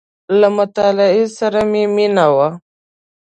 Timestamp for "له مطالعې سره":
0.39-1.59